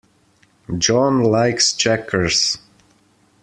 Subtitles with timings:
[0.79, 2.57] John likes checkers.